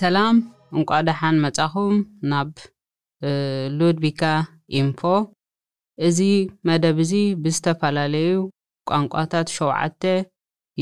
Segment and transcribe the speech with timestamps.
[0.00, 0.36] ሰላም
[0.76, 1.96] እንቋ ድሓን መጻኹም
[2.30, 2.50] ናብ
[3.78, 4.22] ሉድቪካ
[4.78, 5.00] ኢንፎ
[6.06, 6.18] እዚ
[6.68, 8.30] መደብ እዚ ብዝተፈላለዩ
[8.90, 10.02] ቋንቋታት ሸውዓተ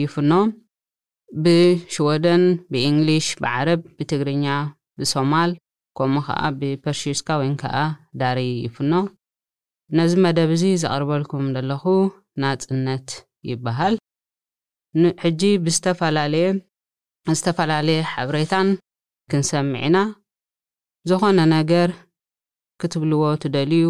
[0.00, 0.32] ይፍኖ
[1.44, 4.46] ብሽወደን ብእንግሊሽ ብዓረብ ብትግርኛ
[5.00, 5.50] ብሶማል
[5.98, 7.76] ከምኡ ከዓ ብፐርሺስካ ወይን ከዓ
[8.20, 8.92] ዳሪ ይፍኖ
[9.98, 11.84] ነዚ መደብ እዚ ዘቕርበልኩም ዘለኹ
[12.44, 13.06] ናፅነት
[13.50, 13.96] ይበሃል
[15.24, 16.46] ሕጂ ብዝተፈላለየ
[17.38, 18.68] ዝተፈላለየ ሓብሬታን
[19.32, 19.96] ክንሰምዒና
[21.10, 21.90] ዝዀነ ነገር
[22.80, 23.84] ክትብልዎ ትደልዩ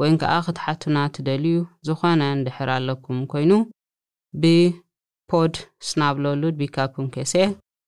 [0.00, 1.54] ወይን ከኣ ክትሓትና ትደልዩ
[1.86, 3.52] ዝኾነ እንድሕር ኣለኩም ኰይኑ
[4.42, 4.50] ብ
[5.30, 5.54] ፖድ
[5.88, 7.34] ስናብለሉድቢካፑንኬስ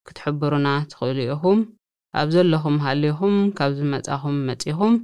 [0.08, 1.58] ክትሕብርና ትኽእሉ ኢኹም
[2.22, 4.94] ኣብ ዘለኹም ሃልዩኹም ካብዚ መጻኹም መጺኹም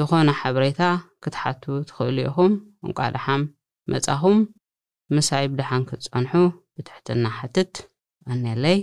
[0.00, 0.80] ዝኾነ ሓበሬታ
[1.24, 2.52] ክትሓቱ ትኽእሉ ኢኹም
[2.86, 3.42] እንቋ ድሓም
[3.94, 4.36] መጻኹም
[5.16, 6.32] ምሳይ ብድሓን ክትጸንሑ
[6.76, 7.74] ብትሕትና ሓትት
[8.34, 8.78] እኔለይ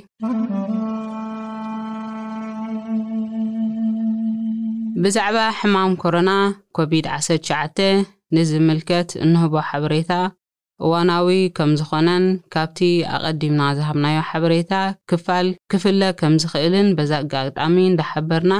[5.03, 6.31] ብዛዕባ ሕማም ኮሮና
[6.77, 7.77] ኮቪድ-19
[8.35, 10.11] ንዚምልከት እንህቦ ሓበሬታ
[10.85, 12.79] እዋናዊ ከም ዝዀነን ካብቲ
[13.15, 14.71] ኣቐዲምና ዝሃብናዮ ሓበሬታ
[15.09, 18.53] ክፋል ክፍለ ከም ዚኽእልን በዛ ኣጋጣሚ ንዳሓበርና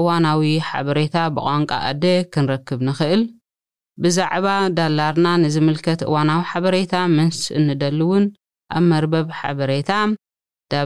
[0.00, 2.04] እዋናዊ ሓበሬታ ብቛንቋ ኣዴ
[2.34, 3.20] ክንረክብ ንኽእል
[4.04, 4.46] ብዛዕባ
[4.78, 8.24] ዳላርና ንዚምልከት እዋናዊ ሓበሬታ ምንስ እንደሊ እውን
[8.76, 9.90] ኣብ መርበብ ሓበሬታ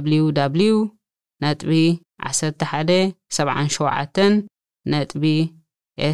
[0.04, 0.76] ብውብው
[1.52, 1.72] ጥቢ
[2.30, 4.20] 1177
[4.92, 5.24] ነጥቢ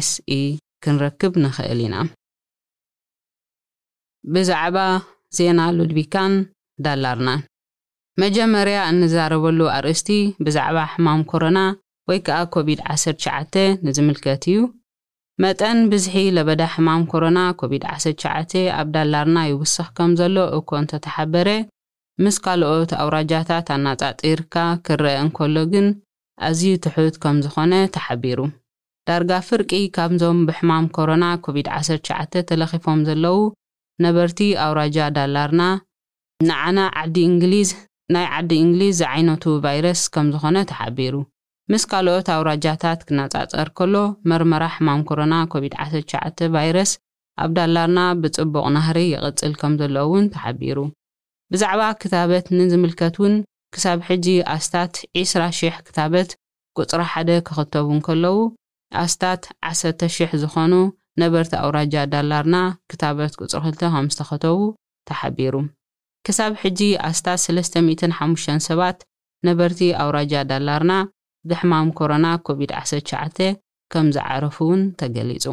[0.07, 0.15] ስ
[0.83, 1.95] ክንረክብ ንኽእል ኢና
[4.33, 4.77] ብዛዕባ
[5.37, 6.33] ዜና ሉድቢካን
[6.85, 7.29] ዳላርና
[8.23, 10.09] መጀመርያ እንዛረበሉ ኣርእስቲ
[10.45, 11.59] ብዛዕባ ሕማም ኮሮና
[12.09, 13.55] ወይ ከኣ ኮቪድ-19
[13.87, 14.57] ንዚምልከት እዩ
[15.43, 21.49] መጠን ብዝሒ ለበዳ ሕማም ኮሮና ኮቪድ-19 ኣብ ዳላርና ይውስኽ ከም ዘሎ እኮ እንተተሓበረ
[22.25, 24.55] ምስ ካልኦት ኣውራጃታት ኣናጻጢርካ
[24.87, 25.87] ክረአ እንከሎ ግን
[26.47, 28.39] ኣዝዩ ትሑት ከም ዝኾነ ተሓቢሩ
[29.09, 33.37] ዳርጋ ፍርቂ ካብዞም ብሕማም ኮሮና ኮቪድ-19 ተለኺፎም ዘለዉ
[34.05, 35.61] ነበርቲ ኣውራጃ ዳላርና
[36.49, 37.69] ንዓና ዓዲ እንግሊዝ
[38.15, 41.15] ናይ ዓዲ እንግሊዝ ዝዓይነቱ ቫይረስ ከም ዝኾነ ተሓቢሩ
[41.71, 43.95] ምስ ካልኦት ኣውራጃታት ክነጻጸር ከሎ
[44.31, 46.91] መርመራ ሕማም ኮሮና ኮቪድ-19 ቫይረስ
[47.43, 50.77] ኣብ ዳላርና ብጽቡቕ ናህሪ ይቕጽል ከም ዘለ እውን ተሓቢሩ
[51.53, 53.35] ብዛዕባ ክታበት ንዚምልከት እውን
[53.75, 56.29] ክሳብ ሕጂ ኣስታት 20,000 ክታበት
[56.81, 58.37] ቁጽሪ1ደ ኪኽተውን ከለዉ
[59.03, 60.73] ኣስታት 1,000 ዝዀኑ
[61.23, 62.55] ነበርቲ ኣውራጃ ዳላርና
[62.93, 64.57] ክታበት ቁጽሪ2 ከም ዝተኸተዉ
[65.11, 65.53] ተሓቢሩ
[66.27, 68.99] ክሳብ ሕጂ ኣስታት 35 ሰባት
[69.49, 70.93] ነበርቲ ኣውራጃ ዳላርና
[71.49, 73.39] ብሕማም ኮሮና ኮቪድ-19
[73.93, 75.45] ከም ዝዓረፉ እውን ተገሊጹ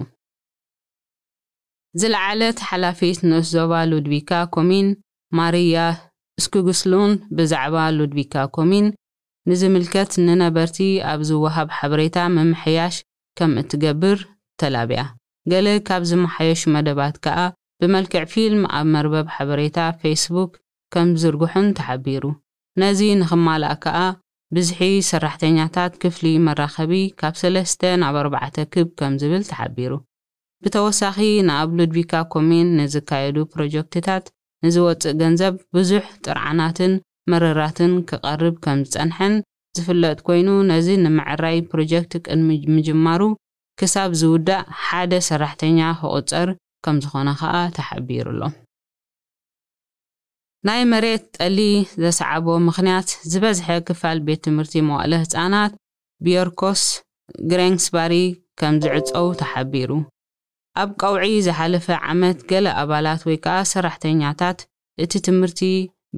[2.00, 4.86] ዝለዓለት ሓላፊት ንእስ ዞባ ሉድቪካ ኮሚን
[5.38, 5.76] ማርያ
[6.40, 8.86] እስኩግስሉን ብዛዕባ ሉድቪካ ኮሚን
[9.50, 10.78] ንዝምልከት ንነበርቲ
[11.10, 12.96] ኣብ ዝወሃብ ሓበሬታ ምምሕያሽ
[13.38, 14.18] ከም እትገብር
[14.62, 15.02] ተላብያ
[15.52, 17.38] ገለ ካብ ዝመሓየሹ መደባት ከዓ
[17.80, 20.52] ብመልክዕ ፊልም ኣብ መርበብ ሓበሬታ ፌስቡክ
[20.94, 22.22] ከም ዝርግሑን ተሓቢሩ
[22.80, 23.96] ነዚ ንኽማልእ ከዓ
[24.56, 24.78] ብዝሒ
[25.10, 29.92] ሰራሕተኛታት ክፍሊ መራኸቢ ካብ ሰለስተ ናብ 4ርባዕ ክብ ከም ዝብል ተሓቢሩ
[30.64, 31.16] ብተወሳኺ
[31.48, 34.24] ንኣብ ሉድቪካ ኮሚን ንዝካየዱ ፕሮጀክትታት
[34.64, 36.92] ንዝወጽእ ገንዘብ ብዙሕ ጥርዓናትን
[37.32, 39.34] መረራትን ክቐርብ ከም ዝጸንሐን
[39.78, 43.22] ዝፍለጥ ኮይኑ ነዚ ንምዕራይ ፕሮጀክት ቅድሚ ምጅማሩ
[43.82, 46.50] ክሳብ ዝውዳእ ሓደ ሰራሕተኛ ክቝጸር
[46.86, 48.54] ከም ዝኾነ ኸኣ ተሓቢሩ ኣሎም
[50.68, 51.58] ናይ መሬት ጠሊ
[52.02, 55.72] ዘሰዓቦ ምኽንያት ዝበዝሐ ክፋል ቤት ትምህርቲ መዋእለ ህፃናት
[56.24, 56.82] ቢዮርኮስ
[57.50, 58.12] ግሬንግስባሪ
[58.60, 59.90] ከም ዝዕፀው ተሓቢሩ
[60.82, 64.58] ኣብ ቀውዒ ዝሓለፈ ዓመት ገለ ኣባላት ወይ ከዓ ሰራሕተኛታት
[65.06, 65.60] እቲ ትምህርቲ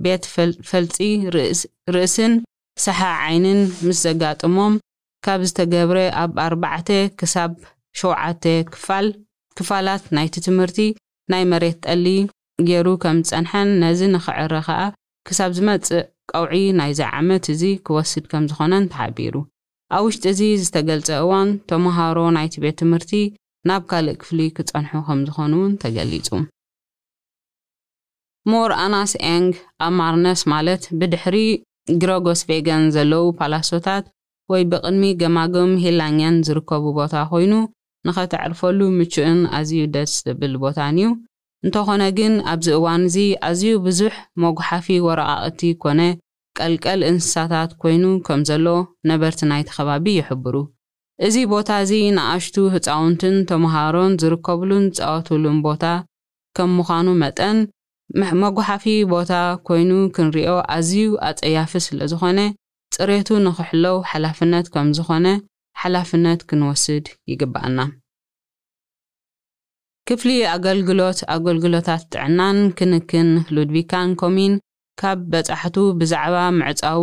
[0.05, 0.25] ቤት
[0.71, 1.05] ፈልፂ
[1.97, 2.33] ርእስን
[2.85, 4.75] ሰሓ ዓይንን ምስ ዘጋጥሞም
[5.27, 6.89] ካብ ዝተገብረ ኣብ ኣርባዕተ
[7.19, 7.53] ክሳብ
[8.01, 9.07] ሸውዓተ ክፋል
[9.59, 10.81] ክፋላት ናይቲ ትምህርቲ
[11.33, 12.07] ናይ መሬት ጠሊ
[12.69, 14.81] ገይሩ ከም ዝፀንሐን ነዚ ንኽዕረ ኸኣ
[15.27, 19.35] ክሳብ ዝመፅእ ቀውዒ ናይዚ ዓመት እዚ ክወስድ ከም ዝኾነን ተሓቢሩ
[19.97, 23.13] ኣብ ውሽጢ እዚ ዝተገልጸ እዋን ተምሃሮ ናይቲ ቤት ትምህርቲ
[23.69, 26.29] ናብ ካልእ ክፍሊ ክጸንሑ ከም ዝኾኑ እውን ተገሊጹ
[28.51, 29.53] ሞር ኣናስ ኤንግ
[29.87, 31.37] ኣብ ማርነስ ማለት ብድሕሪ
[32.03, 34.05] ግሮጎስ ቬገን ዘለዉ ፓላሶታት
[34.53, 37.53] ወይ ብቕድሚ ገማግም ሂላኛን ዝርከቡ ቦታ ኮይኑ
[38.09, 41.07] ንኸተዕርፈሉ ምችእን ኣዝዩ ደስ ዝብል ቦታን እዩ
[41.67, 43.17] እንተኾነ ግን ኣብዚ እዋን እዚ
[43.47, 46.01] ኣዝዩ ብዙሕ መጉሓፊ ወረቓቕቲ ኮነ
[46.59, 48.67] ቀልቀል እንስሳታት ኮይኑ ከም ዘሎ
[49.11, 50.55] ነበርቲ ናይቲ ኸባቢ ይሕብሩ
[51.27, 55.85] እዚ ቦታ እዚ ንኣሽቱ ህፃውንትን ተምሃሮን ዝርከብሉን ዝፃወትሉን ቦታ
[56.59, 57.59] ከም ምዃኑ መጠን
[58.45, 58.85] መጓሓፊ
[59.17, 59.33] ቦታ
[59.69, 60.99] ኮይኑ ክንሪኦ ኣዝዩ
[61.33, 62.39] ኣፀያፊ ስለ ዝኾነ
[62.97, 65.27] ፅሬቱ ንኽሕለው ሓላፍነት ከም ዝኾነ
[65.83, 67.79] ሓላፍነት ክንወስድ ይግባአና
[70.09, 74.53] ክፍሊ ኣገልግሎት ኣገልግሎታት ጥዕናን ክንክን ሉድቪካን ኮሚን
[75.01, 77.03] ካብ በጻሕቱ ብዛዕባ ምዕጻዉ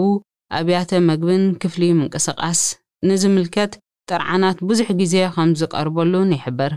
[0.57, 2.61] ኣብያተ መግብን ክፍሊ ምንቅስቓስ
[3.09, 3.71] ንዚምልከት
[4.09, 6.71] ጥርዓናት ብዙሕ ግዜ ኸም ዝቐርበሉን ይሕበር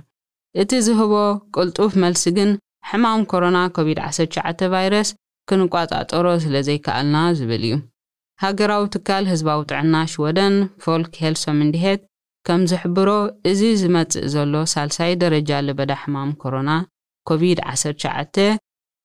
[0.62, 1.12] እቲ ዚህቦ
[1.54, 2.50] ቅልጡፍ መልሲ ግን
[2.90, 5.08] ሕማም ኮሮና ኮቪድ-19 ቫይረስ
[5.50, 7.76] ክንቋጻጠሮ ስለ ዘይከኣልና ዚብል እዩ
[8.44, 10.54] ሃገራዊ ትካል ህዝባዊ ጥዕና ሽወደን
[10.86, 12.02] ፎልክ ሄልሶምን ሄት
[12.46, 13.10] ከም ዚሕብሮ
[13.50, 16.70] እዚ ዚመጽእ ዘሎ ሳልሳይ ደረጃ ልበዳ ሕማም ኮሮና
[17.28, 18.38] ኮቪድ-19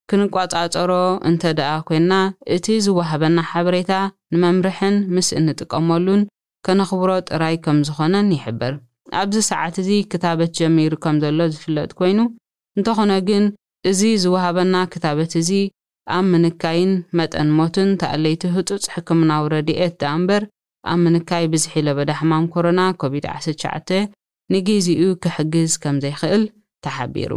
[0.09, 0.91] ክንቋጻጸሮ
[1.29, 2.13] እንተ ደኣ ዄንና
[2.55, 3.91] እቲ ዝውሃበና ሓበሬታ
[4.35, 6.21] ንመምርሕን ምስ እንጥቀመሉን
[6.67, 8.73] ከነኽብሮ ጥራይ ከም ዝዀነን ይሕብር
[9.21, 12.19] ኣብዚ ሰዓት እዚ ክታበት ጀሚሩ ከም ዘሎ ዚፍለጥ ኰይኑ
[12.77, 13.45] እንተ ዀነ ግን
[13.91, 15.51] እዚ ዝውሃበና ክታበት እዚ
[16.17, 20.43] ኣብ ምንካይን መጠን ሞትን ተኣለይቲ ህጹጽ ሕክምናዊ ረድኤት ደኣ እምበር
[20.89, 23.89] ኣብ ምንካይ ብዝሒ ለበዳ ሕማም ኮሮና ኮቪድ-19
[24.53, 26.43] ንግዜኡ ኪሕግዝ ከም ዘይኽእል
[26.85, 27.31] ተሓቢሩ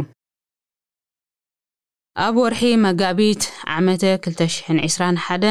[2.25, 3.43] ኣብ ወርሒ መጋቢት
[3.73, 5.45] 221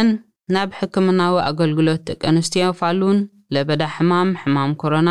[0.54, 3.18] ናብ ሕክምናዊ ኣገልግሎት ደቂ ኣንስትዮ ፋሉን
[3.54, 5.10] ለበዳ ሕማም ሕማም ኮሮና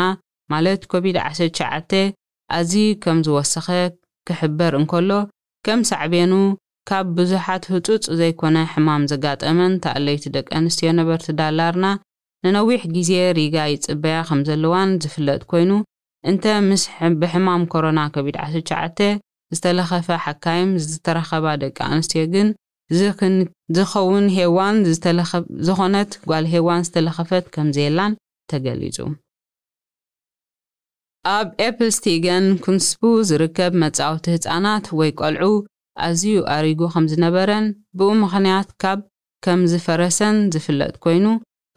[0.52, 1.92] ማለት ኮቪድ-19
[2.58, 3.68] ኣዝዩ ከም ዝወሰኸ
[4.28, 5.10] ኪሕበር እንከሎ
[5.66, 6.32] ከም ሳዕቤኑ
[6.88, 11.84] ካብ ብዙሓት ህጹጽ ዘይኰነ ሕማም ዘጋጠመን ተኣለይቲ ደቂ ኣንስትዮ ነበር ትዳላርና
[12.46, 15.70] ንነዊሕ ግዜ ሪጋ ይጽበያ ኸም ዘለዋን ዝፍለጥ ኮይኑ
[16.30, 16.82] እንተ ምስ
[17.20, 18.98] ብሕማም ኮሮና ኮቢድ-19
[19.54, 22.48] ዝተለኸፈ ሓካይም ዝተረኸባ ደቂ ኣንስትዮ ግን
[23.76, 24.76] ዝኸውን ሄዋን
[25.68, 28.18] ዝኾነት ጓል ሄዋን ዝተለኸፈት ከምዝየላን
[28.52, 28.96] ተገሊጹ
[31.38, 35.52] ኣብ ኤፕል ስቲገን ኩንስቡ ዝርከብ መጻውቲ ህፃናት ወይ ቆልዑ
[36.08, 37.66] ኣዝዩ ኣሪጉ ኸም ዝነበረን
[37.98, 39.00] ብኡ ምኽንያት ካብ
[39.46, 41.24] ከም ዝፈረሰን ዝፍለጥ ኮይኑ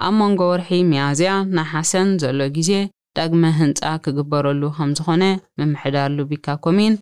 [0.05, 2.71] ኣብ መንጎ ወርሒ ሚያዝያ ናሓሰን ዘሎ ግዜ
[3.17, 5.23] ዳግመ ህንፃ ክግበረሉ ከም ዝኾነ
[5.59, 6.95] ምምሕዳር ሉቢካ ኮሚን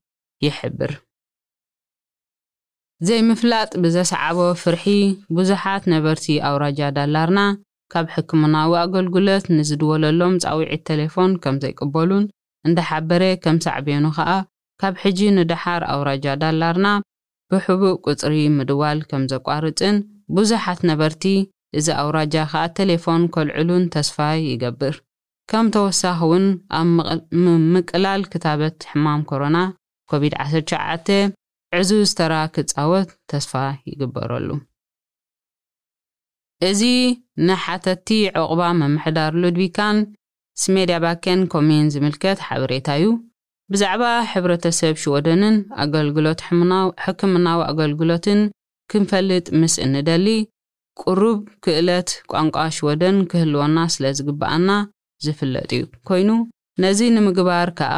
[0.45, 0.92] ይሕብር
[3.07, 4.83] ዘይምፍላጥ ብዘሰዓቦ ፍርሒ
[5.38, 7.39] ብዙሓት ነበርቲ ኣውራጃ ዳላርና
[7.94, 12.24] ካብ ሕክምናዊ ኣገልግሎት ንዝድወለሎም ፃውዒት ቴሌፎን ከም ዘይቅበሉን
[12.68, 14.30] እንዳሓበረ ከም ሳዕብኑ ከዓ
[14.83, 16.88] ካብ ሕጂ ንድሓር ኣውራጃ ዳላርና
[17.51, 19.97] ብሕቡእ ቁፅሪ ምድዋል ከም ዘቋርፅን
[20.38, 21.24] ብዙሓት ነበርቲ
[21.78, 24.18] እዚ ኣውራጃ ኸኣ ቴሌፎን ከልዕሉን ተስፋ
[24.50, 24.96] ይገብር
[25.52, 26.46] ከም ተወሳኺ እውን
[26.78, 27.22] ኣብ
[27.74, 29.58] ምቅላል ክታበት ሕማም ኮሮና
[30.12, 31.10] ኮቪድ-17
[31.80, 33.54] ዕዙ ዝተራ ክጻወት ተስፋ
[33.90, 34.50] ይግበረሉ
[36.70, 36.82] እዚ
[37.48, 38.10] ንሓተቲ
[38.42, 39.98] ዕቑባ መምሕዳር ሉድቢካን
[40.64, 43.08] ስሜድያ ባኬን ኮሚን ዝምልከት ሓበሬታ እዩ
[43.74, 46.40] ብዛዕባ ሕብረተሰብ ሽወደንን ኣገልግሎት
[47.06, 48.42] ሕክምናዊ ኣገልግሎትን
[48.92, 50.28] ክንፈልጥ ምስ እንደሊ
[51.01, 54.69] ቁሩብ ክእለት ቋንቋ ሽወደን ክህልወና ስለ ዝግባአና
[55.25, 56.30] ዝፍለጥ እዩ ኮይኑ
[56.83, 57.95] ነዚ ንምግባር ከዓ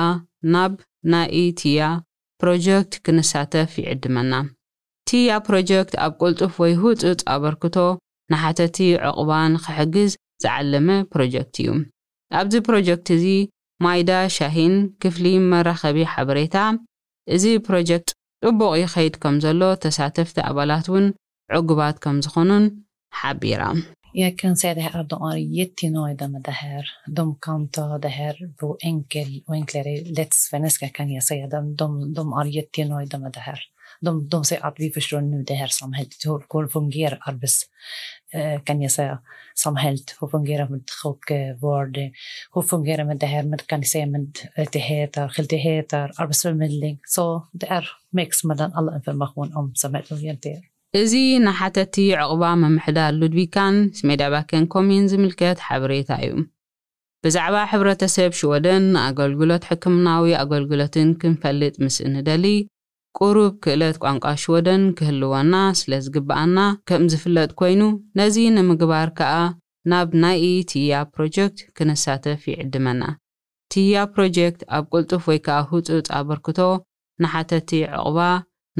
[0.53, 0.73] ናብ
[1.11, 1.81] ናይ ቲያ
[2.41, 4.33] ፕሮጀክት ክንሳተፍ ይዕድመና
[5.09, 7.75] ቲያ ፕሮጀክት ኣብ ቁልጡፍ ወይ ህፁፅ ኣበርክቶ
[8.31, 8.77] ንሓተቲ
[9.09, 10.11] ዕቑባን ክሕግዝ
[10.44, 11.69] ዝዓለመ ፕሮጀክት እዩ
[12.39, 13.25] ኣብዚ ፕሮጀክት እዚ
[13.83, 16.56] ማይዳ ሻሂን ክፍሊ መራኸቢ ሓበሬታ
[17.35, 18.09] እዚ ፕሮጀክት
[18.44, 21.06] ጽቡቕ ይኸይድ ከም ዘሎ ተሳተፍቲ ኣባላት እውን
[21.57, 22.63] ዕጉባት ከም ዝኾኑን
[23.09, 23.73] här Bera?
[24.14, 26.85] Jag kan säga att de är jättenöjda med det här.
[27.07, 31.47] De kan ta det här på enkel och enklare lätt svenska kan jag säga.
[31.47, 33.59] De, de, de är jättenöjda med det här.
[34.02, 36.14] De, de säger att vi förstår nu det här samhället.
[36.54, 37.61] Hur fungerar arbets,
[38.33, 39.19] eh, kan jag säga,
[39.56, 40.16] samhället?
[40.21, 41.14] Hur fungerar med eh,
[41.52, 41.97] sjukvård?
[42.54, 46.99] Hur fungerar med det här med, kan jag säga, med rättigheter, skyldigheter, arbetsförmedling?
[47.07, 50.64] Så det är mix mellan all information om samhället och rättigheter.
[50.99, 51.13] እዚ
[51.45, 56.31] ንሓተቲ ዕቑባ ምምሕዳር ሉድቪካን ስሜዳባከን ኮሚን ዝምልከት ሓበሬታ እዩ
[57.23, 62.45] ብዛዕባ ሕብረተሰብ ሽወደን ኣገልግሎት ሕክምናዊ ኣገልግሎትን ክንፈልጥ ምስ እንደሊ
[63.19, 66.57] ቁሩብ ክእለት ቋንቋ ሽወደን ክህልወና ስለ ዝግብኣና
[66.89, 67.81] ከም ዝፍለጥ ኮይኑ
[68.19, 69.35] ነዚ ንምግባር ከዓ
[69.92, 73.01] ናብ ናይ ትያ ፕሮጀክት ክንሳተፍ ይዕድመና
[73.73, 76.59] ትያ ፕሮጀክት ኣብ ቅልጡፍ ወይ ከዓ ህፁፅ ኣበርክቶ
[77.23, 78.19] ንሓተቲ ዕቕባ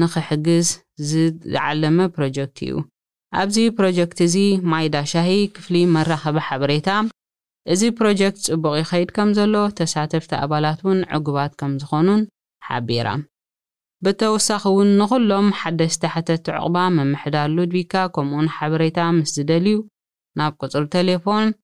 [0.00, 2.84] نخحجز زد علمه بروجكتيو
[3.34, 7.08] ابزي بروجكت زي ماي داشاهي كفلي مره حبريتا
[7.68, 12.28] ازي بروجكت بوغي خيد كم زلو تساتفت ابالاتون عقبات كم زخونون
[12.62, 13.24] حبيرا
[14.04, 19.88] بتوسخون نخلهم حد استحتت عقبا من محدار لودبيكا كومون حبريتا مستدليو
[20.36, 21.54] ناب قصر تليفون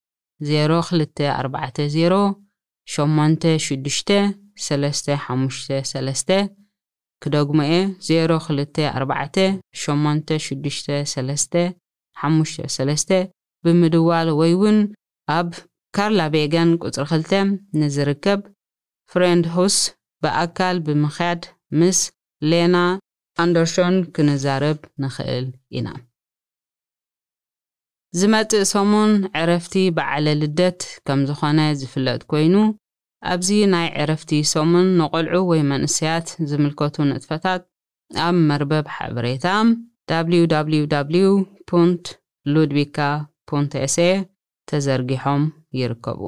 [0.43, 2.43] زيرو خلتة أربعة زيرو
[2.89, 6.51] شمانتة شدشتة سلستة حمشتة سلستة
[7.63, 9.33] إيه زيرو خلطة أربعة
[9.75, 11.73] شمونتة شدشتة سلستة
[12.17, 13.29] حمشتة سلستة
[13.65, 14.95] بمدوال ويون
[15.29, 15.55] أب
[15.97, 18.43] كارلا بيغان قطر خلطة نزركب
[19.13, 19.91] فريند هوس
[20.23, 22.11] بأكال بمخاد مس
[22.43, 23.01] لينا
[23.41, 25.95] أندرشون كنزارب نخيل إنا
[28.19, 32.75] ዝመፅእ سومون عرفتي بعلى لدت كم زخانة زفلات كوينو
[33.33, 37.63] ኣብዚ ናይ ዕረፍቲ ሰሙን ንቘልዑ ወይ መንእሰያት ዚምልከቱ ንጥፈታት
[38.27, 39.69] ኣብ መርበብ ሓበሬታም
[40.13, 41.31] www
[42.55, 42.99] ሉድቢካ
[43.93, 44.11] s a
[44.69, 45.43] ተዘርጊሖም
[45.79, 46.21] ይርከቡ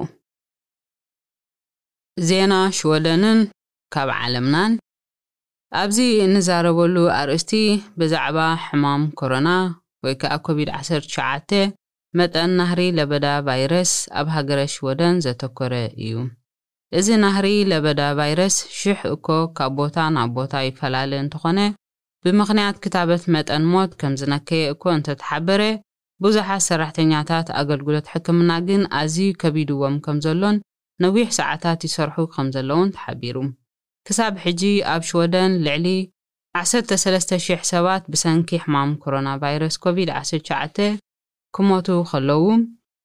[2.28, 3.38] ዜና ሽወደንን
[3.94, 4.72] ካብ ዓለምናን
[5.82, 7.52] ኣብዚ እንዛረበሉ ኣርእስቲ
[8.00, 9.48] ብዛዕባ ሕማም ኮሮና
[10.06, 11.58] ወይ ከኣ ኮቢድ-19
[12.18, 15.74] መጠን ናህሪ ለበዳ ቫይረስ ኣብ ሃገረ ሽወደን ዘተኰረ
[16.06, 16.14] እዩ
[16.98, 19.26] እዚ ናህሪ ለበዳ ቫይረስ ሽ0ሕ እኮ
[19.56, 21.60] ካብ ቦታ ናብ ቦታ ይፈላለ እንተ ዀነ
[22.24, 25.62] ብምኽንያት ክታበት መጠን ሞት ከም ዚነከየ እኮ እንተ ተሓበረ
[26.24, 30.56] ብዙሓት ሰራሕተኛታት ኣገልግሎት ሕክምና ግን ኣዝዩ ከቢድዎም ከም ዘሎን
[31.04, 33.36] ነዊሕ ሰዓታት ይሰርሑ ኸም ዘለ እውን ተሓቢሩ
[34.08, 34.62] ክሳብ ሕጂ
[34.94, 35.86] ኣብ ሽወደን ልዕሊ
[36.62, 40.82] 13,000 ሰባት ብሰንኪ ሕማም ኮሮና ቫይረስ ኮቪድ-19
[41.58, 42.44] ኪሞቱ ኸለዉ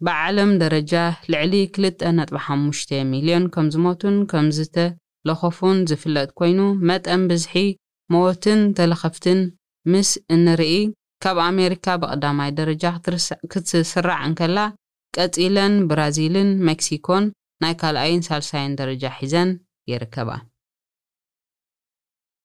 [0.03, 6.73] بعلم درجة لعلي كلت أنا أطبحهم مشتامي لأن كم زموتن كم زتا لخفون زفلات كوينو
[6.73, 7.77] مات أم بزحي
[8.11, 9.51] موتن تلخفتن
[9.87, 10.93] مس إن رئي
[11.23, 13.01] كاب أمريكا بقدام أي درجة
[13.49, 14.75] كتسرع أنكلا
[15.15, 20.41] كتسيلن برازيلن مكسيكون نايكال أين سالساين درجة حزن يركبا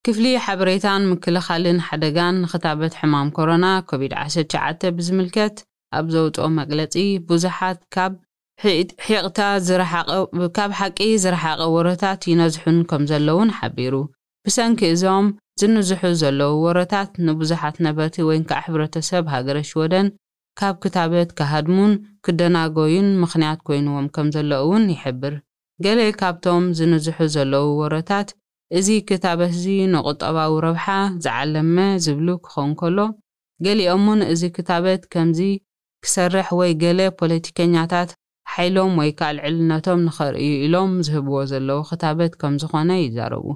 [0.07, 4.45] كفلي حبريتان مكلخالن حدقان خطابة حمام كورونا كوفيد عشر
[4.85, 5.65] بزملكت
[5.99, 6.95] ኣብ ዘውጥኦ መግለጺ
[7.28, 8.12] ብዙሓት ካብ
[10.81, 13.95] ሓቂ ዝረሓቐ ወሮታት ይነዝሑን ከም ዘሎእውን ሓቢሩ
[14.47, 15.26] ብሰንኪ እዞም
[15.61, 20.09] ዝንዝሑ ዘለዉ ወሮታት ንብዙሓት ነበርቲ ወይንከዓ ሕብረተሰብ ሃገረሽ ወደን
[20.61, 21.93] ካብ ክታበት ካሃድሙን
[22.26, 25.35] ክደናጎዩን ምኽንያት ኮይንዎም ከም ዘሎ እውን ይሕብር
[25.85, 28.28] ገሌ ካብቶም ዝንዝሑ ዘለዉ ወሮታት
[28.78, 30.87] እዚ ክታበት እዚ ንቁጠባዊ ረብሓ
[31.25, 32.99] ዝዓለመ ዝብሉ ክኸውን ከሎ
[33.64, 35.40] ገሊኦም እን እዚ ክታበት ከምዚ
[36.07, 38.11] ክሰርሕ ወይ ገለ ፖለቲከኛታት
[38.53, 43.47] ሓይሎም ወይ ከዓ ልዕልነቶም ንኸርእዩ ኢሎም ዝህብዎ ዘለዉ ክታበት ከም ዝኾነ ይዛረቡ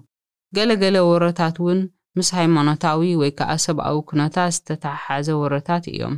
[0.57, 1.81] ገለ ገለ ወረታት እውን
[2.19, 6.15] ምስ ሃይማኖታዊ ወይ ከዓ ሰብኣዊ ኩነታት ዝተተሓሓዘ ወረታት እዮም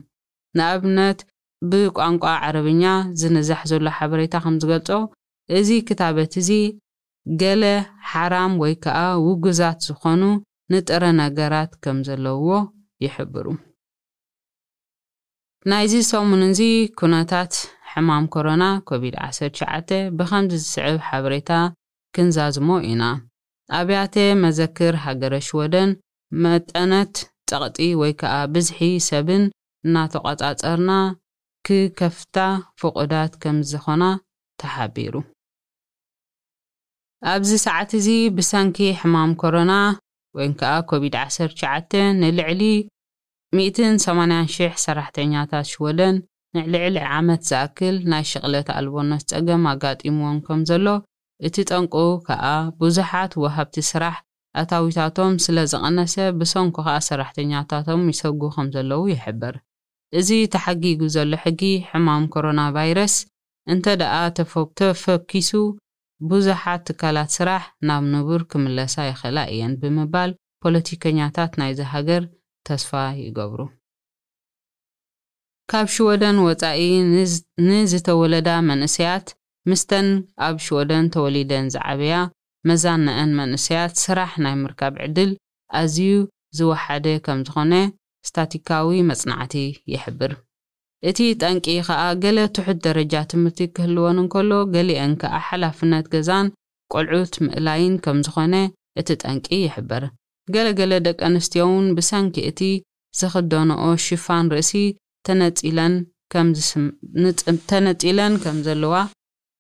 [0.59, 1.19] ንኣብነት
[1.73, 2.85] ብቋንቋ ዓረብኛ
[3.23, 4.89] ዝንዛሕ ዘሎ ሓበሬታ ከም ዝገልጾ
[5.59, 6.51] እዚ ክታበት እዚ
[7.43, 7.65] ገለ
[8.13, 10.23] ሓራም ወይ ከዓ ውግዛት ዝኾኑ
[10.75, 12.53] ንጥረ ነገራት ከም ዘለውዎ
[13.07, 13.45] ይሕብሩ
[15.71, 16.61] ናይዚ ሰሙን እዚ
[16.99, 17.53] ኵነታት
[17.91, 21.51] ሕማም ኮሮና ኮቪ-19 ብኸምዚ ዝስዕብ ሓበሬታ
[22.15, 23.03] ክንዛዝሞ ኢና
[23.79, 24.15] ኣብያተ
[24.45, 25.91] መዘክር ሃገረሽወደን
[26.45, 27.13] መጠነት
[27.51, 28.79] ጸቕጢ ወይ ከኣ ብዝሒ
[29.09, 29.45] ሰብን
[29.87, 30.91] እናተቘጻጸርና
[31.69, 32.37] ኪከፍታ
[32.83, 34.05] ፍቑዳት ከምዝኾና
[34.63, 35.15] ተሓቢሩ
[37.35, 39.73] ኣብዚ ሰዓት እዚ ብሳንኪ ሕማም ኮሮና
[40.39, 40.55] ወይን
[40.91, 42.63] ኮቪ-19 ንልዕሊ
[43.57, 46.17] 180 ሽሕ ሰራሕተኛታት ሽወለን
[46.57, 50.87] ንዕልዕሊ ዓመት ዝኣክል ናይ ሸቕለት ኣልቦነት ጸገም ኣጋጢምዎን ከም ዘሎ
[51.47, 51.95] እቲ ጠንቁ
[52.27, 52.45] ከዓ
[52.81, 54.15] ብዙሓት ወሃብቲ ስራሕ
[54.63, 59.57] ኣታዊታቶም ስለ ዝቐነሰ ብሰንኩ ከዓ ሰራሕተኛታቶም ይሰጉ ከም ዘለዉ ይሕብር
[60.21, 63.17] እዚ ተሓጊጉ ዘሎ ሕጊ ሕማም ኮሮና ቫይረስ
[63.75, 65.51] እንተ ደኣ ተፈኪሱ
[66.31, 70.33] ብዙሓት ትካላት ስራሕ ናብ ንቡር ክምለሳ ይኽእላ እየን ብምባል
[70.65, 72.25] ፖለቲከኛታት ናይዚ ሃገር
[72.83, 72.91] ስፋ
[73.37, 73.57] ገሩ
[75.71, 76.81] ካብ ሽወደን ወጻኢ
[77.69, 79.27] ንዝተወለዳ መንእሰያት
[79.71, 80.09] ምስተን
[80.47, 82.15] ኣብ ሽወደን ተወሊደን ዝዓበያ
[82.69, 85.31] መዛነአን መንእሰያት ስራሕ ናይ ምርካብ ዕድል
[85.81, 86.15] ኣዝዩ
[86.59, 87.75] ዝወሓደ ከም ዝኾነ
[88.25, 89.57] እስታቲካዊ መጽናዕቲ
[89.95, 90.33] ይሕብር
[91.11, 96.49] እቲ ጠንቂ ኸኣ ገሌ ትሑት ደረጃ ትምህርቲ ክህልወን እንከሎ ገሊአን ከኣ ሓላፍነት ገዛን
[96.95, 98.55] ቆልዑት ምእላይን ከም ዝኾነ
[99.01, 100.05] እቲ ጠንቂ ይሕብር
[100.55, 102.61] ገለገለ ደቂ ኣንስትዮ እውን ብሳንኪ እቲ
[103.19, 104.73] ዝኽደንኦ ሽፋን ርእሲ
[105.27, 105.95] ተነፂለን
[107.71, 108.95] ተነፂለን ከም ዘለዋ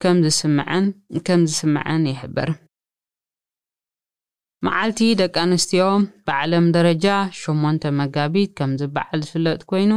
[0.02, 0.84] ከም ዝስምዐን
[1.26, 2.50] ከም ዝስምዐን ይሕብር
[4.66, 5.84] መዓልቲ ደቂ ኣንስትዮ
[6.28, 7.06] ብዓለም ደረጃ
[7.42, 9.92] 8 መጋቢት ከም ዝበዓል ዝፍለጥ ኮይኑ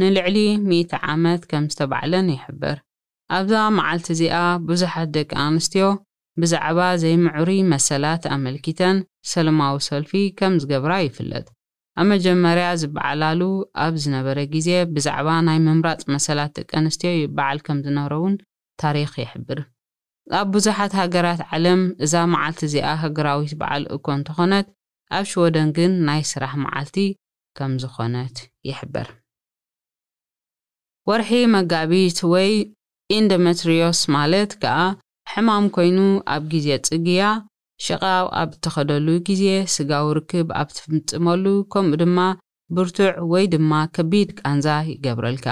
[0.00, 0.36] ንልዕሊ
[0.70, 2.76] 100 ዓመት ከም ዝተባዕለን ይሕብር
[3.38, 4.36] ኣብዛ መዓልቲ እዚኣ
[4.68, 5.86] ብዙሓት ደቂ ኣንስትዮ
[6.42, 8.96] ብዛዕባ ዘይምዕሪ መሰላት ኣመልኪተን
[9.30, 11.46] ሰለማዊ ሰልፊ ከም ዝገብራ ይፍለጥ
[12.00, 13.40] ኣብ መጀመርያ ዝበዓላሉ
[13.84, 18.34] ኣብ ዝነበረ ግዜ ብዛዕባ ናይ ምምራፅ መሰላት ደቂ ኣንስትዮ ይበዓል ከም ዝነበረ እውን
[18.82, 19.60] ታሪክ ይሕብር
[20.40, 24.66] ኣብ ብዙሓት ሃገራት ዓለም እዛ መዓልቲ እዚኣ ሃገራዊት በዓል እኮ እንተኾነት
[25.18, 26.96] ኣብ ሽወደን ግን ናይ ስራሕ መዓልቲ
[27.58, 28.36] ከም ዝኾነት
[28.70, 29.08] ይሕበር
[31.10, 32.50] ወርሒ መጋቢት ወይ
[33.18, 34.78] ኢንደሜትሪዮስ ማለት ከዓ
[35.32, 35.98] ሕማም ኮይኑ
[36.34, 37.22] ኣብ ግዜ ጽግያ
[37.86, 39.42] ሽቓው ኣብ እተኸደሉ ግዜ
[39.74, 42.18] ስጋዊ ርክብ ኣብ ትፍምጥመሉ ከምኡ ድማ
[42.76, 45.46] ብርቱዕ ወይ ድማ ከቢድ ቃንዛ ይገብረልካ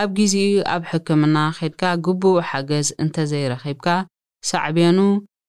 [0.00, 2.88] ኣብ ግዜኡ ኣብ ሕክምና ኼድካ ግቡእ ሓገዝ
[3.30, 3.86] ዘይረኺብካ
[4.50, 4.98] ሳዕብኑ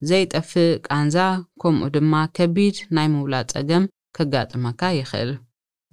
[0.10, 1.15] ዘይጠፍእ ቃንዛ
[1.62, 3.84] ከምኡ ድማ ከቢድ ናይ ምውላድ ጸገም
[4.15, 5.31] ከጋጥመካ ይኽእል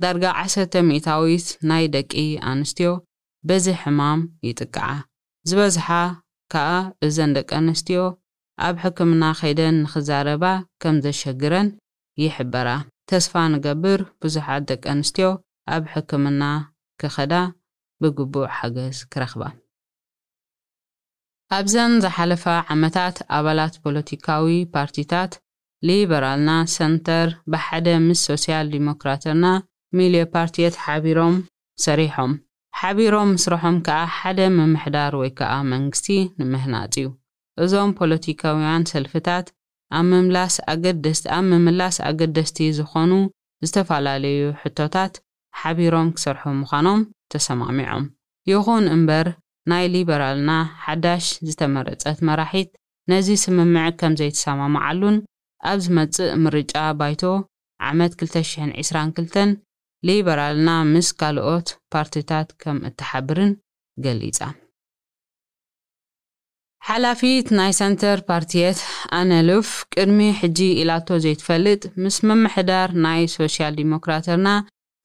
[0.02, 2.12] ዳርጋ ዓሰርተ ሚእታዊት ናይ ደቂ
[2.52, 2.90] ኣንስትዮ
[3.48, 4.86] በዚ ሕማም ይጥቅዓ
[5.48, 5.86] ዝበዝሓ
[6.52, 6.68] ከዓ
[7.06, 8.00] እዘን ደቂ ኣንስትዮ
[8.66, 10.44] ኣብ ሕክምና ከይደን ንኽዛረባ
[10.82, 11.68] ከም ዘሸግረን
[12.22, 12.68] ይሕበራ
[13.10, 15.28] ተስፋ ንገብር ብዙሓት ደቂ ኣንስትዮ
[15.74, 16.42] ኣብ ሕክምና
[17.00, 17.34] ክኸዳ
[18.02, 19.42] ብግቡእ ሓገዝ ክረኽባ
[21.58, 25.32] ኣብዘን ዝሓለፋ ዓመታት ኣባላት ፖለቲካዊ ፓርቲታት
[25.88, 29.44] ሊበራልና ሰንተር ብሓደ ምስ ሶስያል ዲሞክራትና
[29.98, 31.36] ሚልዮ ፓርቲየት ሓቢሮም
[31.86, 32.32] ሰሪሖም
[32.78, 36.06] ሓቢሮም ስርሖም ከዓ ሓደ ምምሕዳር ወይ ከዓ መንግስቲ
[36.38, 37.06] ንምህናፅ እዩ
[37.64, 39.46] እዞም ፖለቲካውያን ሰልፍታት
[39.98, 43.12] ኣብ ምምላስ ኣገደስቲ ኣብ ምምላስ ኣገደስቲ ዝኾኑ
[43.68, 45.14] ዝተፈላለዩ ሕቶታት
[45.60, 47.00] ሓቢሮም ክሰርሑ ምዃኖም
[47.34, 48.04] ተሰማሚዖም
[48.50, 49.28] ይኹን እምበር
[49.72, 50.50] ናይ ሊበራልና
[50.86, 52.70] ሓዳሽ ዝተመረፀት መራሒት
[53.12, 55.16] ነዚ ስምምዕ ከም ዘይተሰማምዓሉን
[55.70, 57.22] ኣብ ዝመፅእ ምርጫ ባይቶ
[57.90, 59.58] ዓመት 222
[60.06, 63.52] ሊበራልና ምስ ካልኦት ፓርቲታት ከም እተሓብርን
[64.04, 64.40] ገሊጻ
[66.88, 68.78] ሓላፊት ናይ ሰንተር ፓርቲየት
[69.18, 74.48] ኣነልፍ ቅድሚ ሕጂ ኢላቶ ዘይትፈልጥ ምስ ምምሕዳር ናይ ሶሻል ዲሞክራተርና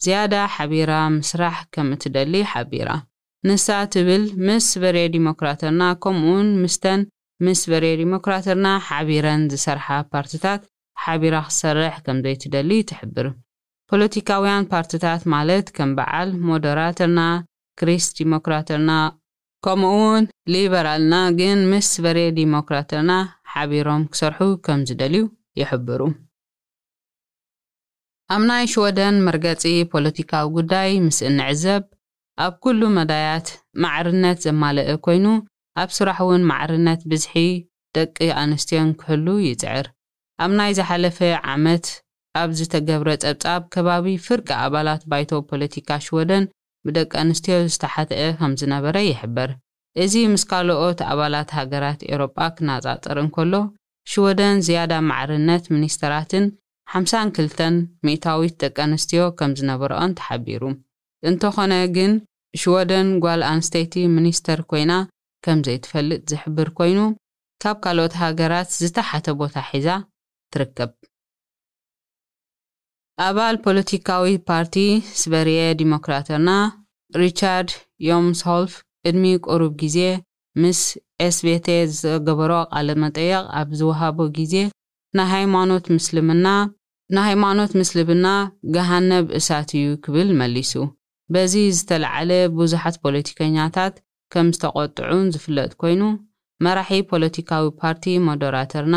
[0.06, 2.90] ዝያዳ ሓቢራ ምስራሕ ከም እትደሊ ሓቢራ
[3.50, 7.02] ንሳ ትብል ምስ በርየ ዲሞክራተርና ከምኡውን ምስተን
[7.48, 10.62] ምስ በርየ ዲሞክራተርና ሓቢረን ዝሰርሓ ፓርቲታት
[11.06, 13.28] ሓቢራ ክሰርሕ ከም ዘይትደሊ ትሕብር
[13.92, 17.20] ፖለቲካውያን ፓርቲታት ማለት ከም በዓል ሞደራትና
[17.80, 18.92] ክሪስ ዲሞክራትና
[19.66, 23.12] ከምኡውን ሊበራልና ግን ምስ በሬ ዲሞክራትና
[23.54, 25.24] ሓቢሮም ክሰርሑ ከም ዝደልዩ
[25.62, 26.02] ይሕብሩ
[28.34, 31.84] ኣብ ናይ ሽወደን መርገፂ ፖለቲካዊ ጉዳይ ምስ እንዕዘብ
[32.46, 33.48] ኣብ ኩሉ መዳያት
[33.84, 35.26] ማዕርነት ዘማልአ ኮይኑ
[35.82, 37.36] ኣብ ስራሕ እውን ማዕርነት ብዝሒ
[37.98, 39.88] ደቂ ኣንስትዮን ክህሉ ይፅዕር
[40.44, 41.20] ኣብ ናይ ዝሓለፈ
[41.56, 41.86] ዓመት
[42.42, 46.44] ኣብ ዝተገብረ ጸብጻብ ከባቢ ፍርቂ ኣባላት ባይቶ ፖለቲካ ሽወደን
[46.88, 49.50] ብደቂ ኣንስትዮ ዝተሓትአ ከም ዝነበረ ይሕብር
[50.04, 53.54] እዚ ምስ ካልኦት ኣባላት ሃገራት ኤሮጳ ክነጻጽር እንከሎ
[54.12, 56.46] ሽወደን ዝያዳ ማዕርነት ሚኒስተራትን
[56.96, 57.64] 52
[58.08, 60.64] ሚእታዊት ደቂ ኣንስትዮ ከም ዝነበረኦን ተሓቢሩ
[61.32, 62.14] እንተኾነ ግን
[62.62, 64.92] ሽወደን ጓል ኣንስተይቲ ሚኒስተር ኮይና
[65.46, 67.00] ከም ዘይትፈልጥ ዝሕብር ኮይኑ
[67.66, 69.90] ካብ ካልኦት ሃገራት ዝተሓተ ቦታ ሒዛ
[70.54, 70.92] ትርከብ
[73.26, 74.76] አባል ፖለቲካዊ ፓርቲ
[75.22, 76.50] ስበርየ ዲሞክራትና
[77.24, 77.70] ሪቻርድ
[78.10, 78.74] ዮምስሆልፍ
[79.06, 79.98] ቅድሚ ቁሩብ ግዜ
[80.62, 80.80] ምስ
[81.26, 81.68] ኤስቤቴ
[82.00, 84.56] ዝገበሮ ቃለ መጠየቅ ኣብ ዝወሃቦ ግዜ
[85.20, 86.48] ንሃይማኖት ምስልምና
[87.16, 88.28] ንሃይማኖት ምስልምና
[88.76, 90.74] ገሃነብ እሳት እዩ ክብል መሊሱ
[91.36, 93.96] በዚ ዝተለዓለ ብዙሓት ፖለቲከኛታት
[94.34, 96.02] ከም ዝተቆጥዑን ዝፍለጥ ኮይኑ
[96.66, 98.96] መራሒ ፖለቲካዊ ፓርቲ ሞደራተርና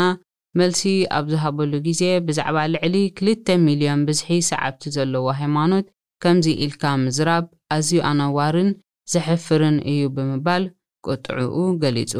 [0.59, 0.81] መልሲ
[1.17, 5.85] ኣብ ዝሃበሉ ግዜ ብዛዕባ ልዕሊ 2 ሚልዮን ብዝሒ ሰዓብቲ ዘለዎ ሃይማኖት
[6.23, 8.69] ከምዚ ኢልካ ምዝራብ ኣዝዩ ኣነዋርን
[9.13, 10.63] ዘሕፍርን እዩ ብምባል
[11.07, 12.13] ቁጥዕኡ ገሊጹ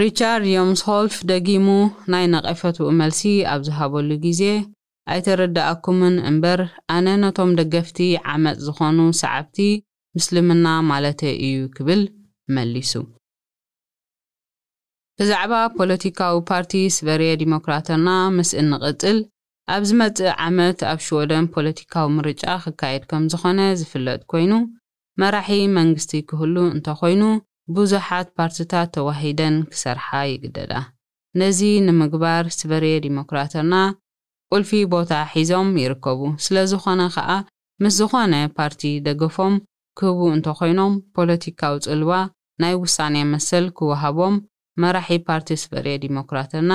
[0.00, 1.68] ሪቻርድ ዮምስሆልፍ ደጊሙ
[2.14, 3.22] ናይ ነቐፈትኡ መልሲ
[3.52, 4.42] ኣብ ዝሃበሉ ግዜ
[5.14, 6.60] ኣይተረዳእኩምን እምበር
[6.96, 8.00] ኣነ ነቶም ደገፍቲ
[8.32, 9.58] ዓመፅ ዝኾኑ ሰዓብቲ
[10.18, 11.20] ምስልምና ማለተ
[11.50, 12.02] እዩ ክብል
[12.56, 12.92] መሊሱ
[15.20, 19.16] ብዛዕባ ፖለቲካዊ ፓርቲ ስቨርየ ዲሞክራተርና ምስ እንቐጽል
[19.74, 24.52] ኣብ ዝ መጽእ ዓመት ኣብ ሽወደን ፖለቲካዊ ምርጫ ኽካየድ ከም ዝኾነ ዝፍለጥ ኰይኑ
[25.20, 27.22] መራሒ መንግስቲ ክህሉ እንተ ዀይኑ
[27.76, 30.72] ብዙሓት ፓርትታት ተዋሂደን ክሰርሓ ይግደዳ
[31.40, 33.74] ነዚ ንምግባር ስቨር ዲሞክራተርና
[34.52, 37.30] ቁልፊ ቦታ ሒዞም ይርከቡ ስለ ዝኾነ ኸኣ
[37.84, 39.56] ምስ ዝኾነ ፓርቲ ደገፎም
[40.00, 42.12] ክህቡ እንተ ዀይኖም ፖለቲካዊ ጽልዋ
[42.64, 44.36] ናይ ውሳኔ መሰል ክውሃቦም
[44.82, 46.72] መራሒ ፓርቲ ስበርየ ዲሞክራትና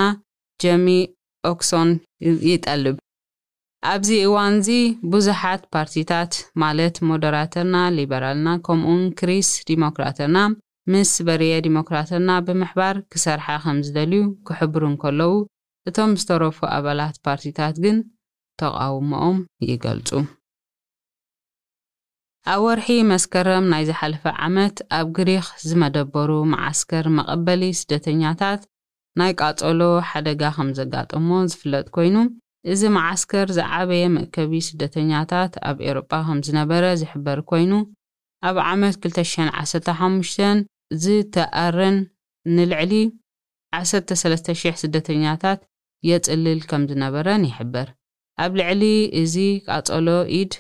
[0.63, 0.87] ጀሚ
[1.51, 1.89] ኦክሶን
[2.51, 2.97] ይጠልብ
[3.91, 4.69] ኣብዚ እዋን እዚ
[5.13, 10.37] ብዙሓት ፓርቲታት ማለት ሞደራትና ሊበራልና ከምኡውን ክሪስ ዲሞክራትና
[10.93, 15.31] ምስ በርየ ዲሞክራትና ብምሕባር ክሰርሓ ከም ዝደልዩ ክሕብሩ እንከለዉ
[15.89, 17.99] እቶም ዝተረፉ ኣባላት ፓርቲታት ግን
[18.61, 19.37] ተቃውሞኦም
[19.71, 20.09] ይገልጹ
[22.51, 28.61] ኣብ ወርሒ መስከረም ናይ ዝሓለፈ ዓመት ኣብ ግሪኽ ዝመደበሩ መዓስከር መቐበሊ ስደተኛታት
[29.19, 32.15] ናይ ቃጸሎ ሓደጋ ኸም ዘጋጠሞ ዝፍለጥ ኮይኑ
[32.73, 37.71] እዚ መዓስከር ዝዓበየ ምእከቢ ስደተኛታት ኣብ ኤሮጳ ከም ዝነበረ ዝሕበሪ ኮይኑ
[38.49, 40.67] ኣብ ዓመት 2015
[41.05, 41.97] ዝተኣረን
[42.57, 42.93] ንልዕሊ
[43.81, 45.61] 13,00 ስደተኛታት
[46.09, 47.89] የጽልል ከም ዝነበረን ይሕበር
[48.43, 48.83] ኣብ ልዕሊ
[49.23, 49.35] እዚ
[49.67, 50.07] ቃጸሎ
[50.41, 50.53] ኢድ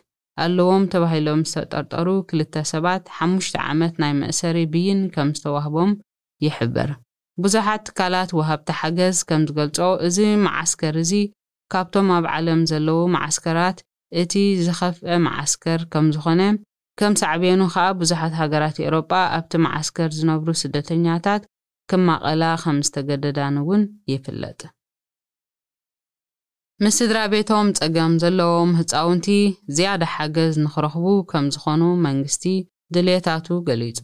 [0.43, 5.91] ኣለዎም ተባሂሎም ዝተጠርጠሩ ክልተ ሰባት ሓሙሽተ ዓመት ናይ መእሰሪ ብይን ከም ዝተዋህቦም
[6.45, 6.89] ይሕብር
[7.43, 11.11] ብዙሓት ትካላት ወሃብቲ ሓገዝ ከም ዝገልጾ እዚ መዓስከር እዚ
[11.73, 13.77] ካብቶም ኣብ ዓለም ዘለዉ መዓስከራት
[14.21, 14.33] እቲ
[14.65, 16.41] ዝኸፍአ መዓስከር ከም ዝኾነ
[17.01, 21.43] ከም ሳዕብኑ ከዓ ብዙሓት ሃገራት ኤውሮጳ ኣብቲ መዓስከር ዝነብሩ ስደተኛታት
[21.91, 24.59] ክማቐላ ከም ዝተገደዳን እውን ይፍለጥ
[26.81, 29.25] ምስ ስድራ ቤቶም ጸገም ዘለዎም ህጻውንቲ
[29.77, 32.43] ዝያደ ሓገዝ ንኽረኽቡ ከም ዝኾኑ መንግስቲ
[32.95, 33.99] ድሌታቱ ገሊጹ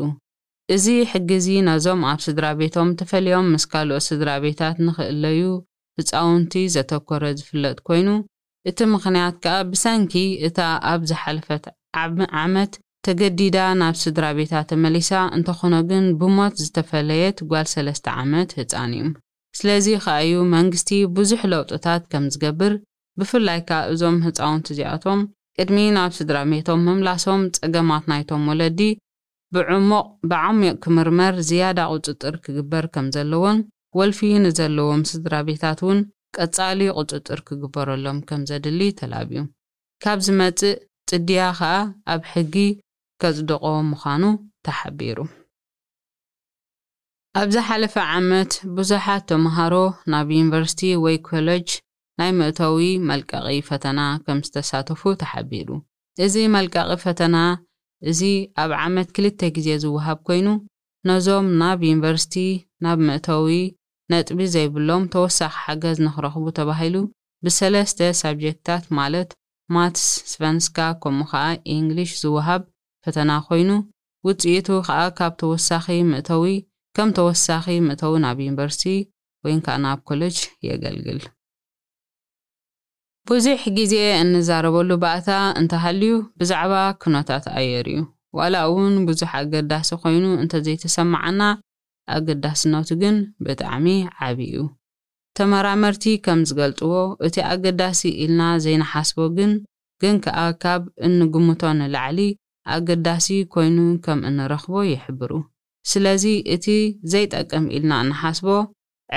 [0.75, 5.41] እዚ ሕጊዚ ነዞም ኣብ ስድራ ቤቶም ተፈልዮም ምስ ካልኦ ስድራ ቤታት ንኽእለዩ
[6.01, 8.09] ህጻውንቲ ዘተኰረ ዝፍለጥ ኰይኑ
[8.71, 10.13] እቲ ምኽንያት ከኣ ብሳንኪ
[10.49, 10.59] እታ
[10.91, 11.65] ኣብ ዝሓለፈት
[12.03, 12.73] ዓቢ ዓመት
[13.07, 19.07] ተገዲዳ ናብ ስድራ ቤታ ተመሊሳ እንተኾነ ግን ብሞት ዝተፈለየ ትጓል ሰለስተ ዓመት ህፃን እዩ
[19.59, 22.73] ስለዚ ኸ እዩ መንግስቲ ብዙሕ ለውጥታት ከም ዝገብር
[23.19, 25.21] ብፍላይ ከዓ እዞም ህፃውንቲ እዚኣቶም
[25.63, 28.79] ቅድሚ ናብ ስድራ ቤቶም ምምላሶም ፀገማት ናይቶም ወለዲ
[29.55, 33.59] ብዕሙቕ ብዓሚቕ ክምርመር ዝያዳ ቁፅጥር ክግበር ከም ዘለዎን
[33.99, 35.99] ወልፊ ንዘለዎም ስድራ ቤታት እውን
[36.37, 39.39] ቀጻሊ ቁፅጥር ክግበረሎም ከም ዘድሊ ተላብዩ
[40.05, 40.77] ካብ ዝመጽእ
[41.11, 41.73] ጥድያ ኸኣ
[42.15, 42.55] ኣብ ሕጊ
[43.23, 44.23] ከጽድቆ ምዃኑ
[44.67, 45.17] ተሓቢሩ
[47.37, 49.73] ኣብዛ ሓለፈ ዓመት ብዙሓት ተምሃሮ
[50.11, 51.67] ናብ ዩኒቨርሲቲ ወይ ኮለጅ
[52.19, 55.69] ናይ ምእተዊ መልቃቒ ፈተና ከም ዝተሳተፉ ተሓቢሩ
[56.25, 57.35] እዚ መልቃቒ ፈተና
[58.09, 58.21] እዚ
[58.61, 60.47] ኣብ ዓመት ክልተ ግዜ ዝውሃብ ኮይኑ
[61.09, 62.35] ነዞም ናብ ዩኒቨርሲቲ
[62.85, 63.57] ናብ ምእተዊ
[64.13, 66.95] ነጥቢ ዘይብሎም ተወሳኺ ሓገዝ ንኽረኽቡ ተባሂሉ
[67.47, 69.29] ብሰለስተ ሳብጀክትታት ማለት
[69.77, 71.43] ማትስ ስቨንስካ ከምኡ ኸዓ
[71.75, 72.63] እንግሊሽ ዝወሃብ
[73.05, 73.69] ፈተና ኮይኑ
[74.29, 76.47] ውፅኢቱ ኸዓ ካብ ተወሳኺ ምእተዊ
[76.97, 78.83] ከም ተወሳኺ ምእተው ናብ ዩኒቨርሲቲ
[79.45, 81.19] ወይ ከዓ ናብ ኮሌጅ የገልግል
[83.29, 87.99] ብዙሕ ግዜ እንዛረበሉ ባእታ እንተሃልዩ ብዛዕባ ኩነታት ኣየር እዩ
[88.37, 91.41] ዋላ እውን ብዙሕ ኣገዳሲ ኮይኑ እንተዘይተሰማዓና
[92.15, 93.87] ኣገዳስነቱ ግን ብጣዕሚ
[94.27, 94.63] ዓብዪ እዩ
[95.39, 96.91] ተመራመርቲ ከም ዝገልጥዎ
[97.27, 99.51] እቲ ኣገዳሲ ኢልና ዘይነሓስቦ ግን
[100.01, 102.19] ግን ከዓ ካብ እንግምቶ ንላዕሊ
[102.75, 105.31] ኣገዳሲ ኮይኑ ከም እንረኽቦ ይሕብሩ
[105.91, 106.25] ስለዚ
[106.55, 106.65] እቲ
[107.11, 108.47] ዘይጠቅም ኢልና እናሓስቦ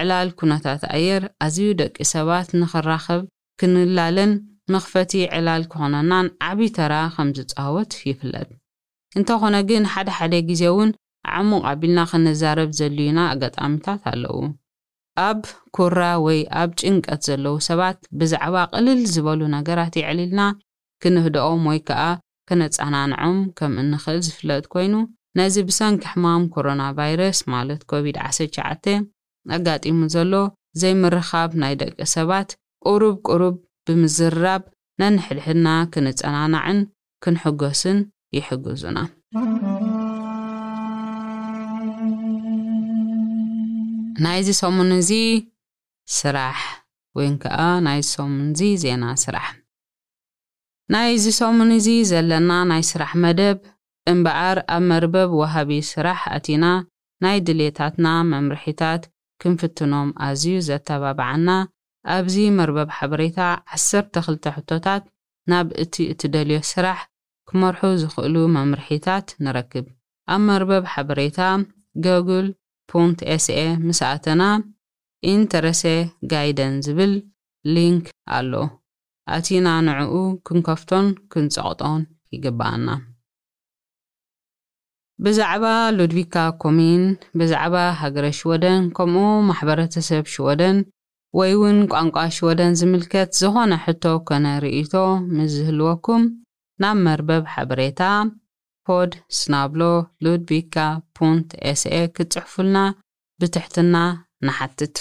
[0.01, 3.23] ዕላል ኵነታት ኣየር ኣዝዩ ደቂ ሰባት ንኽራኸብ
[3.61, 4.31] ክንላለን
[4.75, 8.49] መኽፈቲ ዕላል ክዀነናን ዓብዪተራ ኸም ዝጻወት ይፍለጥ
[9.19, 10.91] እንተዀነ ግን ሓደሓደ ግዜ እውን
[11.39, 14.37] ዓሙቕ ዓቢልና ክንዛረብ ዘልዩና ኣጋጣሚታት ኣለዉ
[15.29, 15.41] ኣብ
[15.77, 20.43] ኩራ ወይ ኣብ ጭንቀት ዘለዉ ሰባት ብዛዕባ ቕልል ዝበሉ ነገራት ይዕሊልና
[21.05, 22.03] ክንህደኦም ወይ ከኣ
[22.51, 24.95] ክነጸናንዖም ከም እንኽእል ዝፍለጥ ኰይኑ
[25.39, 28.91] ነዚ ብሰንኪ ሕማም ኮሮና ቫይረስ ማለት ኮቪድ-19
[29.57, 30.33] ኣጋጢሙ ዘሎ
[30.81, 32.49] ዘይምርኻብ ናይ ደቂ ሰባት
[32.87, 33.55] ቅሩብ ቁሩብ
[33.87, 34.63] ብምዝርራብ
[35.01, 36.79] ነንሕድሕድና ክንጸናናዕን
[37.25, 37.99] ክንሕጐስን
[38.37, 38.99] ይሕግዙና
[44.25, 45.11] ናይዚ ሰሙን እዚ
[46.19, 46.59] ስራሕ
[47.19, 49.49] ወይን ከኣ ናይዚ ሰሙን እዚ ዜና ስራሕ
[50.93, 53.41] ናይዚ ሰሙን እዚ ዘለና ናይ ስራሕ መደ
[54.11, 56.65] እምበኣር ኣብ መርበብ ወሃቢ ስራሕ ኣቲና
[57.25, 59.03] ናይ ድሌታትና መምርሒታት
[59.43, 61.49] ክንፍትኖም ኣዝዩ ዘተባብዓና
[62.15, 63.39] ኣብዚ መርበብ ሓበሬታ
[63.77, 65.05] ዓሰርተ ክልተ ሕቶታት
[65.51, 66.99] ናብ እቲ እትደልዮ ስራሕ
[67.51, 69.87] ክመርሑ ዝኽእሉ መምርሒታት ንረክብ
[70.35, 71.39] ኣብ መርበብ ሓበሬታ
[72.07, 72.49] ጎግል
[72.93, 74.43] ፖንት ኤስኤ ምስኣተና
[75.35, 75.83] ኢንተረሴ
[76.33, 77.15] ጋይደን ዝብል
[77.77, 78.07] ሊንክ
[78.39, 78.53] ኣሎ
[79.39, 80.15] ኣቲና ንዕኡ
[80.47, 82.03] ክንከፍቶን ክንፀቕጦን
[82.37, 82.89] ይግባአና
[85.25, 85.65] ብዛዕባ
[85.99, 87.03] ሉድቪካ ኮሚን
[87.39, 90.79] ብዛዕባ ሃገረ ሽወደን ከምኡ ማሕበረተሰብ ሽወደን
[91.39, 94.95] ወይ እውን ቋንቋ ሽወደን ዝምልከት ዝኾነ ሕቶ ኮነ ርእቶ
[95.35, 96.23] ምስ ዝህልወኩም
[96.83, 98.03] ናብ መርበብ ሓበሬታ
[98.87, 99.83] ፖድ ስናብሎ
[100.25, 100.77] ሉድቪካ
[101.17, 101.29] ፑ
[101.83, 102.79] ስኤ ክትጽሕፉልና
[103.41, 103.97] ብትሕትና
[104.47, 104.97] ንሓትት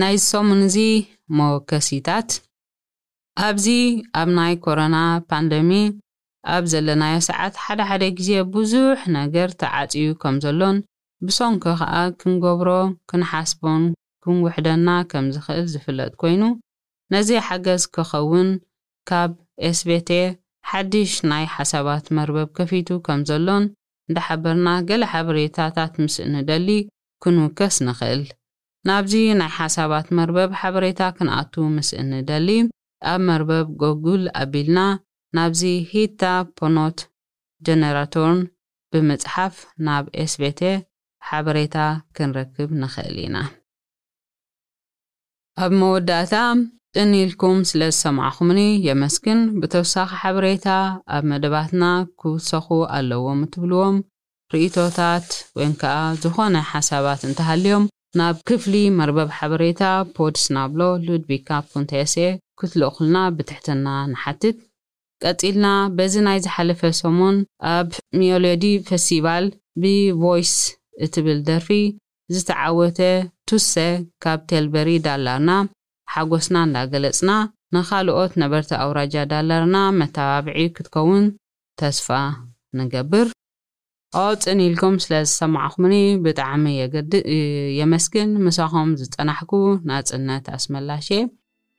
[0.00, 0.76] ናይዝሰሙን እዚ
[1.38, 2.28] መከሲታት
[3.44, 3.66] ኣብዚ
[4.20, 4.96] ኣብ ናይ ኮሮና
[5.28, 5.70] ፓንደሚ
[6.54, 10.76] ኣብ ዘለናዮ ሰዓት ሓደ ሓደ ግዜ ብዙሕ ነገር ተዓፅዩ ከም ዘሎን
[11.26, 12.68] ብሰንኪ ከዓ ክንገብሮ
[13.10, 13.82] ክንሓስቦን
[14.24, 16.42] ክንውሕደና ከም ዝኽእል ዝፍለጥ ኮይኑ
[17.12, 18.50] ነዚ ሓገዝ ክኸውን
[19.10, 19.30] ካብ
[19.68, 20.10] ኤስቤቴ
[20.72, 23.64] ሓድሽ ናይ ሓሳባት መርበብ ከፊቱ ከም ዘሎን
[24.08, 26.68] እንዳሓበርና ገለ ሓበሬታታት ምስ እንደሊ
[27.22, 28.22] ክንውከስ ንኽእል
[28.90, 32.48] ናብዚ ናይ ሓሳባት መርበብ ሓበሬታ ክንኣቱ ምስ እንደሊ
[33.10, 34.78] ኣብ መርበብ ጎጉል ኣቢልና
[35.36, 35.60] ናብዚ
[35.90, 36.22] ሂታ
[36.58, 36.98] ፖኖት
[37.66, 38.40] ጀነራቶርን
[38.92, 39.54] ብምጽሓፍ
[39.86, 40.60] ናብ ኤስቤቴ
[41.28, 41.76] ሓበሬታ
[42.16, 43.36] ክንረክብ ንኽእል ኢና
[45.64, 46.34] ኣብ መወዳእታ
[46.96, 50.68] ጥን ኢልኩም ስለ ዝሰማዕኹምኒ የመስግን ብተወሳኺ ሓበሬታ
[51.16, 51.84] ኣብ መደባትና
[52.20, 53.96] ክውሰኹ ኣለዎም እትብልዎም
[54.52, 57.84] ርእቶታት ወይም ከዓ ዝኾነ ሓሳባት እንተሃልዮም
[58.18, 59.82] ናብ ክፍሊ መርበብ ሓበሬታ
[60.14, 62.14] ፖድስናብሎ ሉድቢ ካ ኩንቴስ
[62.58, 64.56] ክትልእኹልና ብትሕትና ንሓትት
[65.22, 67.36] ቀጺልና በዚ ናይ ዝሓለፈ ሰሙን
[67.74, 69.44] ኣብ ሚዮለዲ ፈስቲቫል
[69.82, 70.52] ብቮይስ
[71.06, 71.68] እትብል ደርፊ
[72.34, 73.00] ዝተዓወተ
[73.48, 73.74] ቱሴ
[74.24, 75.50] ካብ ቴልበሪ ዳላርና
[76.14, 77.30] ሓጐስና እንናገለጽና
[77.74, 81.24] ንኻልኦት ነበርቲ ኣውራጃ ዳላርና መተባብዒ ክትከውን
[81.82, 82.08] ተስፋ
[82.78, 83.26] ንገብር
[84.18, 85.92] ኣዎ ፀኒኢልኩም ስለ ዝሰማዕኹምኒ
[86.22, 86.64] ብጣዕሚ
[87.80, 89.52] የመስግን ምሳኹም ዝፀናሕኩ
[89.88, 91.08] ናፅነት ኣስመላሽ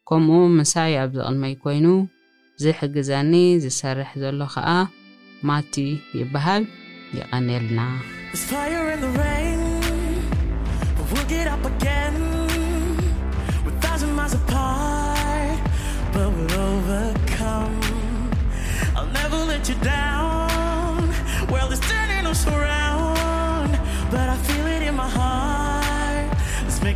[0.09, 1.85] ከምኡ ምሳይ ኣብ ዝቕድመይ ኮይኑ
[2.65, 4.69] ዝሕግዘኒ ዝሰርሕ ዘሎ ከዓ
[5.49, 5.75] ማቲ
[6.21, 6.65] ይበሃል
[7.19, 7.79] ይቐኒልና
[11.13, 12.15] We'll get up again
[13.63, 15.59] We're thousand miles apart
[16.13, 17.75] But we'll overcome
[18.97, 20.20] I'll never let you down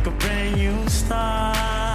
[0.06, 1.85] a brand new start.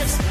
[0.00, 0.21] success.